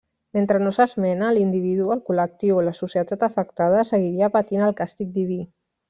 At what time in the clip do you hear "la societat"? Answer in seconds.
2.71-3.29